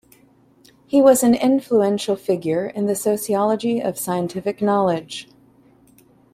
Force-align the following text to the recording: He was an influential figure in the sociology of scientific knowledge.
He 0.87 0.99
was 0.99 1.21
an 1.21 1.35
influential 1.35 2.15
figure 2.15 2.65
in 2.65 2.87
the 2.87 2.95
sociology 2.95 3.79
of 3.79 3.99
scientific 3.99 4.59
knowledge. 4.59 5.29